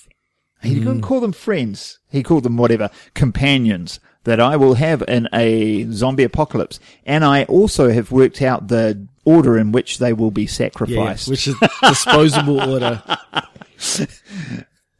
[0.62, 0.78] He Hmm.
[0.80, 1.98] didn't call them friends.
[2.10, 7.44] He called them whatever companions that I will have in a zombie apocalypse, and I
[7.44, 11.28] also have worked out the order in which they will be yeah, sacrificed.
[11.28, 13.02] which is disposable order.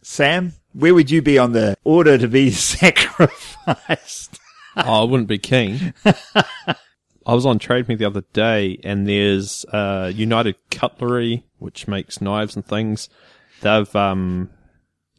[0.02, 4.38] Sam, where would you be on the order to be sacrificed?
[4.76, 5.92] oh, I wouldn't be keen.
[7.26, 12.20] I was on Trade Me the other day, and there's uh, United Cutlery, which makes
[12.20, 13.08] knives and things.
[13.60, 14.48] They've um,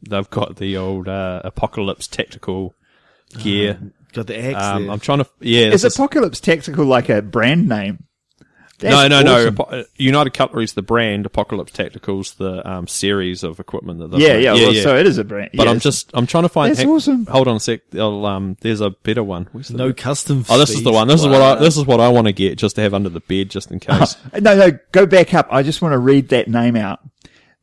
[0.08, 2.74] they've got the old uh, Apocalypse tactical
[3.38, 3.78] gear.
[4.12, 4.92] Got the axe Um, there.
[4.92, 5.66] I'm trying to yeah.
[5.66, 8.04] Is this is- Apocalypse Tactical like a brand name?
[8.82, 9.36] no, That's no, no.
[9.36, 9.54] awesome.
[9.60, 11.24] Apo- uh, United Cutlery's the brand.
[11.24, 14.10] Apocalypse Tactical's the um, series of equipment that.
[14.10, 14.42] they've Yeah, made.
[14.44, 15.50] yeah, well, so it is a brand.
[15.54, 16.74] But yeah, I'm just I'm trying to find.
[16.74, 17.24] That's awesome.
[17.26, 17.80] Hold on a sec.
[17.94, 19.48] I'll, um, there's a better one.
[19.52, 20.44] Where's the no custom.
[20.50, 21.06] Oh, this is the one.
[21.08, 23.08] This is what I this is what I want to get just to have under
[23.08, 24.16] the bed just in case.
[24.38, 25.46] No, no, go back up.
[25.50, 26.98] I just want to read that name out.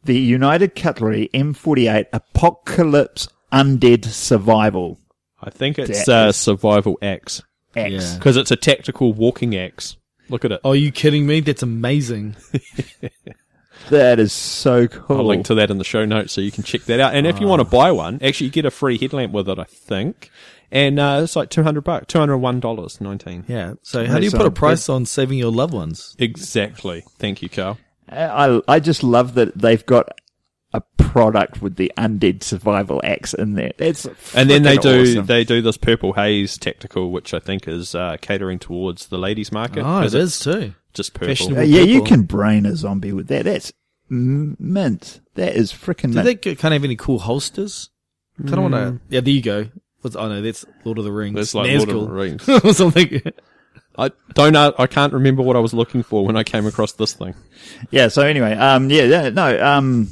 [0.03, 4.99] The United Cutlery M48 Apocalypse Undead Survival
[5.41, 7.41] I think it's That uh, survival axe
[7.75, 7.91] X.
[7.91, 8.15] Yeah.
[8.17, 9.95] because it's a tactical walking axe.
[10.27, 10.61] Look at it.
[10.63, 11.39] Are you kidding me?
[11.39, 12.35] That's amazing.
[13.89, 15.17] That is so cool.
[15.17, 17.15] I'll link to that in the show notes so you can check that out.
[17.15, 19.57] And if you want to buy one, actually you get a free headlamp with it,
[19.57, 20.29] I think.
[20.69, 23.45] And uh, it's like two hundred bucks, two hundred one dollars nineteen.
[23.47, 23.75] Yeah.
[23.81, 26.15] So how do you put a price on saving your loved ones?
[26.19, 27.03] Exactly.
[27.17, 27.79] Thank you, Carl.
[28.11, 30.19] I I just love that they've got
[30.71, 33.71] a product with the undead survival axe in there.
[33.77, 35.25] That's And then they do awesome.
[35.25, 39.51] they do this purple haze tactical, which I think is uh, catering towards the ladies'
[39.51, 39.83] market.
[39.83, 40.73] Oh, Is it is too.
[40.93, 41.57] just purple.
[41.57, 43.45] Uh, yeah, you can brain a zombie with that.
[43.45, 43.73] That's
[44.11, 45.21] m- mint.
[45.35, 46.25] That is freaking Do mint.
[46.25, 47.89] they g- kind of have any cool holsters?
[48.37, 48.99] Kind of want to.
[49.09, 49.69] Yeah, there you go.
[50.01, 51.35] What's, oh no, that's Lord of the Rings.
[51.35, 51.87] That's like Nazgul.
[51.87, 52.49] Lord of the Rings.
[52.63, 53.21] or something.
[53.99, 54.73] I don't know.
[54.77, 57.35] I can't remember what I was looking for when I came across this thing.
[57.91, 58.07] Yeah.
[58.07, 60.09] So anyway, um, yeah, yeah, no, um,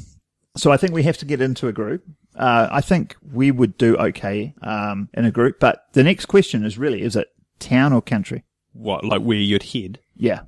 [0.57, 2.03] so I think we have to get into a group.
[2.35, 6.65] Uh, I think we would do okay, um, in a group, but the next question
[6.65, 8.43] is really, is it town or country?
[8.73, 9.99] What, like where you'd head?
[10.15, 10.41] Yeah.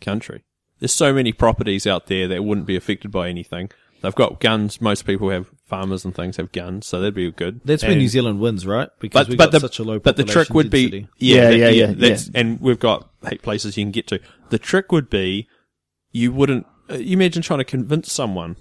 [0.00, 0.44] Country.
[0.78, 3.70] There's so many properties out there that wouldn't be affected by anything.
[4.04, 4.80] They've got guns.
[4.80, 7.60] Most people have farmers and things have guns, so that'd be good.
[7.64, 8.88] That's where New Zealand wins, right?
[9.00, 9.98] Because But we but got the such a low.
[9.98, 11.08] but the trick population would be density.
[11.18, 12.40] yeah Yeah, that- yeah, yeah, that's, yeah.
[12.40, 14.20] and we've got eight places you can get to.
[14.50, 15.48] The trick would be
[16.12, 16.66] you wouldn't.
[16.90, 18.56] Uh, you imagine trying to convince someone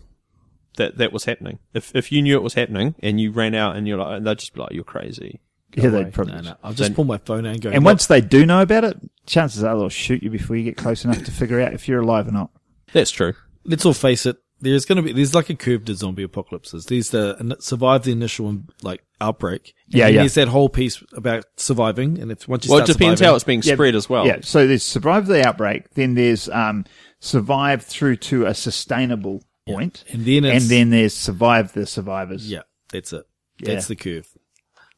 [0.78, 1.60] that that was happening.
[1.74, 4.26] If if you knew it was happening and you ran out and you're like, and
[4.26, 6.04] they'd just be like, "You're crazy." Go Yeah, away.
[6.06, 6.34] they'd probably.
[6.36, 6.56] No, no.
[6.64, 7.70] I'll just Then- pull my phone out and go.
[7.70, 10.64] And "Look, once they do know about it, chances are they'll shoot you before you
[10.64, 12.50] get close enough to figure out if you're alive or not.
[12.94, 13.34] That's true.
[13.66, 14.38] let's all face it.
[14.64, 16.86] There's going to be there's like a curve to zombie apocalypses.
[16.86, 19.74] There's the and survive the initial like outbreak.
[19.88, 20.20] And Yeah, yeah.
[20.22, 23.32] There's that whole piece about surviving, and if once you Well, it start depends surviving,
[23.32, 24.26] how it's being Yeah, spread as well.
[24.26, 24.40] Yeah.
[24.42, 25.90] So there's survive the outbreak.
[25.96, 26.86] Then there's um,
[27.20, 32.50] survive through to a sustainable point, and then and then there's survive the survivors.
[32.50, 33.26] yeah, that's it.
[33.60, 33.74] Yeah.
[33.74, 34.28] That's the curve.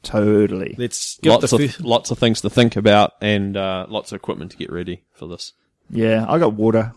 [0.03, 0.75] Totally.
[0.77, 4.11] Let's give Lots the of fir- lots of things to think about and uh, lots
[4.11, 5.53] of equipment to get ready for this.
[5.89, 6.25] Yeah.
[6.29, 6.93] I got water.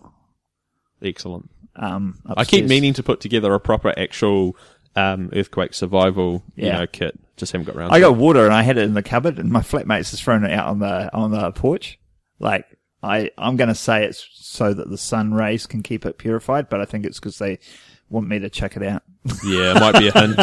[1.02, 1.48] Excellent.
[1.78, 4.56] Um, I keep meaning to put together a proper actual
[4.96, 6.78] um, earthquake survival you Yeah.
[6.80, 7.18] know kit.
[7.36, 7.92] Just haven't got around.
[7.92, 8.18] I to got it.
[8.18, 10.66] water and I had it in the cupboard, and my flatmates has thrown it out
[10.66, 11.98] on the on the porch.
[12.40, 12.66] Like
[13.02, 16.68] I, I'm going to say it's so that the sun rays can keep it purified,
[16.68, 17.60] but I think it's because they
[18.10, 19.02] want me to check it out.
[19.44, 20.36] Yeah, it might be a hint.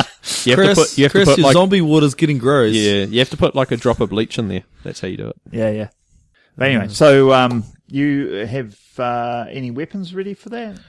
[0.45, 0.97] You have Chris, to put.
[0.97, 1.53] You have Chris, to put your like.
[1.53, 2.73] zombie water's getting gross.
[2.73, 4.63] Yeah, you have to put like a drop of bleach in there.
[4.83, 5.35] That's how you do it.
[5.51, 5.89] Yeah, yeah.
[6.57, 10.79] But anyway, so um, you have uh, any weapons ready for that?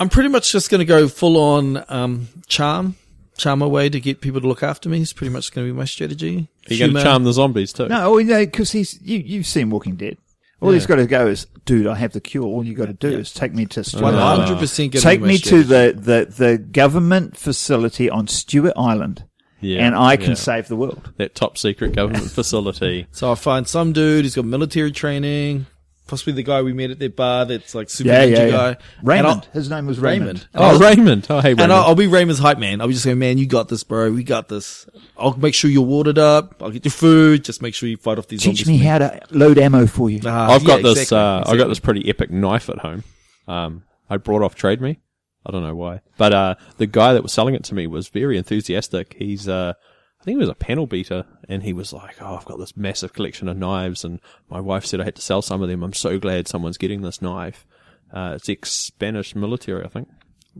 [0.00, 2.96] I'm pretty much just going to go full on um, charm,
[3.36, 5.00] charm away to get people to look after me.
[5.00, 6.48] It's pretty much going to be my strategy.
[6.70, 7.88] Are you going to charm the zombies too?
[7.88, 9.18] No, well, no, because he's you.
[9.18, 10.16] You've seen Walking Dead.
[10.60, 12.42] All he's got to go is, dude, I have the cure.
[12.44, 14.42] All you got to do is take me to One Stewart Island.
[14.48, 14.92] hundred percent.
[14.94, 19.22] Take me to the, the, the government facility on Stewart Island,
[19.60, 20.34] Yeah, and I can yeah.
[20.34, 21.12] save the world.
[21.16, 23.06] that top secret government facility.
[23.12, 25.66] So I find some dude who's got military training,
[26.08, 28.50] possibly the guy we met at that bar that's like super Yeah, ninja yeah, yeah.
[28.50, 28.76] guy.
[29.02, 29.46] Raymond.
[29.52, 30.26] His name was Raymond.
[30.28, 30.48] Raymond.
[30.54, 31.26] Oh, I'll- Raymond.
[31.30, 31.72] Oh, hey, And Raymond.
[31.72, 32.80] I'll, I'll be Raymond's hype man.
[32.80, 34.10] I'll be just going, man, you got this, bro.
[34.10, 34.86] We got this.
[35.16, 36.60] I'll make sure you're watered up.
[36.62, 37.44] I'll get your food.
[37.44, 40.10] Just make sure you fight off these Teach zombies me how to load ammo for
[40.10, 40.20] you.
[40.24, 41.02] Ah, I've got yeah, this.
[41.02, 43.04] exactly, uh, I've got this pretty epic knife at home.
[43.46, 44.98] Um, I brought off Trade Me.
[45.46, 48.08] I don't know why, but uh, the guy that was selling it to me was
[48.08, 49.14] very enthusiastic.
[49.18, 49.74] He's, uh,
[50.20, 52.76] I think he was a panel beater, and he was like, "Oh, I've got this
[52.76, 55.82] massive collection of knives, and my wife said I had to sell some of them.
[55.82, 57.64] I'm so glad someone's getting this knife.
[58.12, 60.08] Uh, it's ex Spanish military, I think.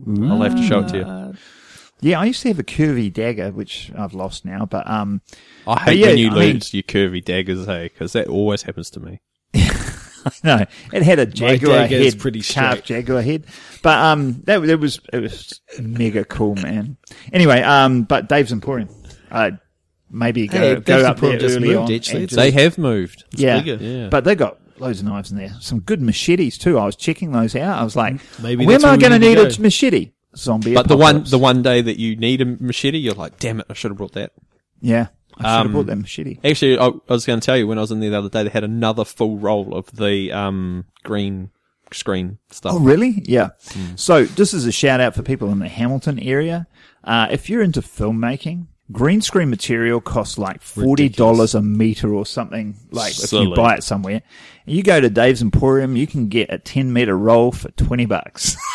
[0.07, 1.33] I'll have to show it to you.
[2.01, 5.21] Yeah, I used to have a curvy dagger, which I've lost now, but um,
[5.67, 8.61] I hate yeah, when you I mean- lose your curvy daggers, hey, because that always
[8.61, 9.19] happens to me.
[10.43, 13.45] no, it had a jaguar head, pretty carved jaguar head,
[13.81, 16.95] but um, that that was it was mega cool, man.
[17.33, 18.89] Anyway, um, but Dave's Emporium,
[19.31, 19.51] uh,
[20.09, 21.93] maybe go Hey, go Dave's up there just early moved, on.
[21.93, 22.25] actually.
[22.27, 23.25] just- They have moved.
[23.31, 23.83] yeah, bigger.
[23.83, 24.09] Yeah.
[24.09, 25.55] but they got loads of knives in there.
[25.59, 26.77] Some good machetes too.
[26.79, 27.79] I was checking those out.
[27.79, 29.61] I was like, Maybe where that's am I we going to need need to a
[29.61, 30.11] machete?
[30.35, 30.73] Zombie.
[30.73, 33.65] But the one, the one day that you need a machete, you're like, damn it,
[33.69, 34.31] I should have brought that.
[34.79, 36.37] yeah, I should have Um, brought that machete.
[36.43, 38.29] Actually, I, I was going to tell you when I was in there the other
[38.29, 41.49] day, they had another full roll of the um, green
[41.91, 42.73] screen stuff.
[42.75, 43.23] Oh, really?
[43.25, 43.49] Yeah.
[43.71, 43.95] Hmm.
[43.95, 46.67] So this is a shout out for people in the Hamilton area.
[47.03, 52.25] Uh, if you're into filmmaking, green screen material costs like forty dollars a meter or
[52.25, 52.75] something.
[52.91, 54.21] Like if you buy it somewhere,
[54.65, 58.55] you go to Dave's Emporium, you can get a ten meter roll for twenty bucks.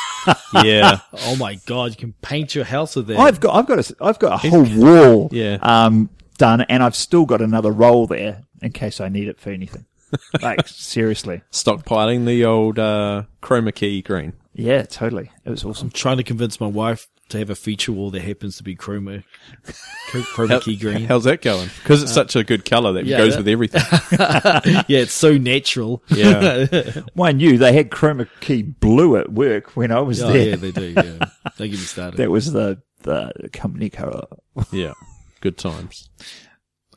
[0.65, 1.01] Yeah.
[1.27, 3.19] Oh my god, you can paint your house with that.
[3.19, 5.59] I've got, I've got a, I've got a whole wall, Yeah.
[5.61, 9.51] um, done, and I've still got another roll there in case I need it for
[9.51, 9.85] anything.
[10.43, 14.33] like seriously, Stockpiling the old uh, chroma key green.
[14.55, 15.31] yeah, totally.
[15.45, 15.89] It was awesome.
[15.89, 18.77] I'm trying to convince my wife to have a feature wall that happens to be
[18.77, 19.25] chroma,
[20.09, 21.05] chroma key green.
[21.07, 21.69] How's that going?
[21.83, 23.83] Because it's uh, such a good color that yeah, goes that- with everything.
[24.89, 26.03] yeah, it's so natural.
[26.09, 26.67] Yeah.
[27.15, 30.51] Mind you, they had chroma key blue at work when I was Oh, there.
[30.51, 30.93] yeah, they do.
[30.97, 31.27] Yeah,
[31.59, 32.17] they get me started.
[32.19, 34.27] That was the, the company color.
[34.73, 34.93] yeah.
[35.41, 36.09] Good times.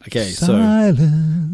[0.04, 0.56] Okay, so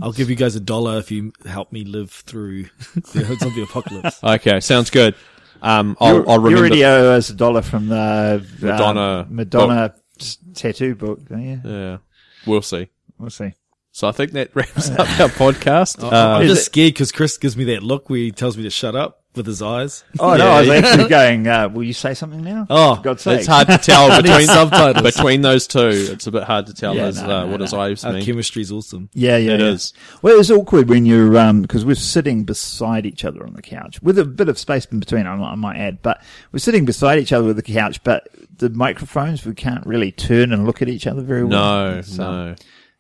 [0.04, 2.66] I'll give you guys a dollar if you help me live through
[3.14, 4.24] the Hood zombie apocalypse.
[4.24, 4.60] Okay.
[4.60, 5.16] Sounds good.
[5.64, 9.96] Um, I'll, You- I'll you already owe us a dollar from the uh, Madonna Madonna
[10.20, 11.24] s- tattoo book.
[11.28, 11.62] don't you?
[11.64, 11.98] yeah.
[12.46, 12.90] We'll see.
[13.18, 13.54] We'll see.
[13.94, 16.04] So I think that wraps up our podcast.
[16.04, 18.70] I'm Uh, just scared because Chris gives me that look where he tells me to
[18.70, 20.04] shut up with his eyes.
[20.20, 21.48] Oh no, I was actually going.
[21.48, 22.68] Uh, will you say something now?
[22.70, 23.40] Oh, For God's sake!
[23.40, 25.16] it's hard to tell between subtitles.
[25.16, 25.88] between those two.
[26.12, 27.64] It's a bit hard to tell Yeah, as, no, uh, no, what no.
[27.64, 28.26] his eyes Our mean.
[28.26, 29.10] chemistry's awesome.
[29.14, 29.66] Yeah, yeah, It yeah.
[29.68, 29.94] is.
[30.22, 34.02] Well, it's awkward when you're um because we're sitting beside each other on the couch
[34.02, 35.26] with a bit of space in between.
[35.28, 38.28] I might, I might add, but we're sitting beside each other with the couch, but
[38.58, 41.96] the microphones we can't really turn and look at each other very well.
[41.96, 42.56] No, So, no.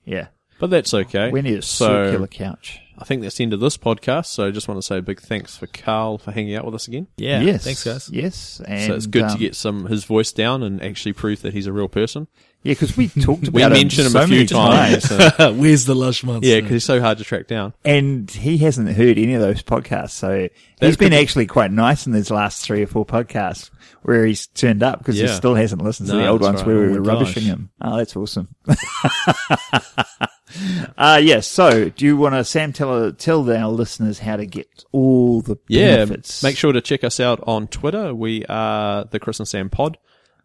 [0.05, 0.27] Yeah,
[0.59, 1.29] But that's okay.
[1.31, 2.79] we need a so, circular couch.
[2.97, 4.27] I think that's the end of this podcast.
[4.27, 6.75] So I just want to say a big thanks for Carl for hanging out with
[6.75, 7.07] us again.
[7.17, 7.41] Yeah.
[7.41, 8.09] yes, Thanks, guys.
[8.11, 11.41] Yes, and so it's good um, to get some his voice down and actually prove
[11.41, 12.27] that he's a real person.
[12.61, 15.11] Yeah, because we talked about We him mentioned him so a few many times.
[15.11, 16.47] and- Where's the lush monster?
[16.47, 17.73] yeah, because he's so hard to track down.
[17.83, 20.11] and he hasn't heard any of those podcasts.
[20.11, 23.69] So he's That been be- actually quite nice in these last three or four podcasts
[24.03, 26.67] where he's turned up because he still hasn't listened to the old ones right.
[26.67, 27.49] where we Oh were my rubbishing gosh.
[27.51, 27.69] him.
[27.81, 28.47] Oh, that's awesome.
[30.97, 31.47] uh, yes.
[31.47, 35.57] So do you want to, Sam, tell, tell our listeners how to get all the
[35.67, 36.43] Yeah, benefits?
[36.43, 38.13] make sure to check us out on Twitter.
[38.13, 39.97] We are the Chris and Sam Pod.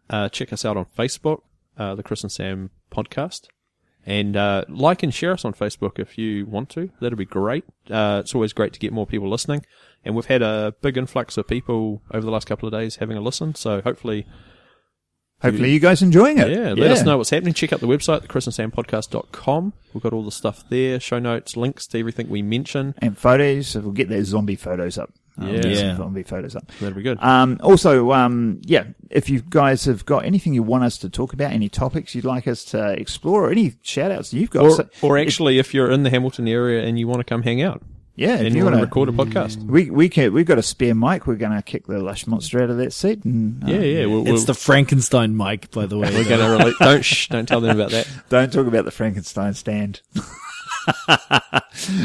[0.09, 1.41] Uh, check us out on Facebook,
[1.77, 3.47] uh, the Chris and Sam Podcast.
[4.05, 6.89] And uh, like and share us on Facebook if you want to.
[6.99, 7.63] That'd be great.
[7.89, 9.65] Uh, it's always great to get more people listening.
[10.03, 13.17] And we've had a big influx of people over the last couple of days having
[13.17, 13.53] a listen.
[13.55, 14.25] So hopefully,
[15.41, 16.49] Hopefully you guys enjoying it.
[16.49, 17.53] yeah, let us know what's happening.
[17.53, 19.73] Check out the website, thechrisandsampodcast.com.
[19.93, 22.95] We've got all the stuff there, show notes, links to everything we mention.
[22.99, 23.75] And photos.
[23.75, 25.11] We'll get those zombie photos up.
[25.37, 25.67] Um, Yeah.
[25.67, 25.95] Yeah.
[25.97, 26.67] Zombie photos up.
[26.79, 27.17] That'd be good.
[27.21, 31.31] Um, also, um, yeah, if you guys have got anything you want us to talk
[31.33, 34.71] about, any topics you'd like us to explore, or any shout outs you've got, Or,
[34.71, 37.61] so- or actually, if you're in the Hamilton area and you want to come hang
[37.61, 37.81] out
[38.19, 40.57] yeah, if and you you want to record a podcast, we we can we've got
[40.57, 41.25] a spare mic.
[41.25, 44.05] We're going to kick the lush monster out of that seat, and uh, yeah, yeah,
[44.07, 46.13] we'll, we'll, It's the Frankenstein mic, by the way.
[46.13, 46.75] we're going to relate.
[46.79, 48.09] Don't shh, don't tell them about that.
[48.27, 50.01] don't talk about the Frankenstein stand.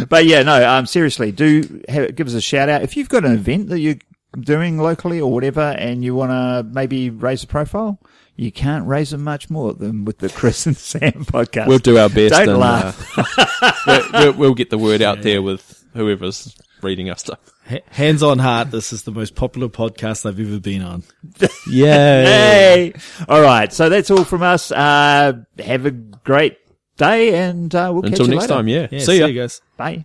[0.08, 3.24] but yeah, no, um, seriously, do have, give us a shout out if you've got
[3.24, 3.98] an event that you're
[4.38, 7.98] doing locally or whatever, and you want to maybe raise a profile.
[8.36, 11.66] You can't raise it much more than with the Chris and Sam podcast.
[11.66, 12.34] We'll do our best.
[12.34, 13.18] Don't and, laugh.
[13.18, 17.38] Uh, we'll, we'll, we'll get the word out there with whoever's reading us stuff.
[17.68, 21.02] Ha- Hands on heart, this is the most popular podcast I've ever been on.
[21.70, 22.24] Yeah.
[22.26, 22.92] Hey!
[23.28, 23.72] All right.
[23.72, 24.70] So that's all from us.
[24.70, 26.58] Uh, have a great
[26.98, 28.54] day and, uh, we'll Until catch you next later.
[28.54, 28.68] time.
[28.68, 28.88] Yeah.
[28.90, 29.26] Yeah, See ya.
[29.26, 29.62] you guys.
[29.78, 30.04] Bye.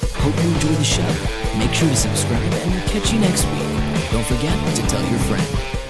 [0.00, 1.58] Hope you enjoyed the show.
[1.58, 4.10] Make sure to subscribe and we'll catch you next week.
[4.10, 5.80] Don't forget to tell your friend.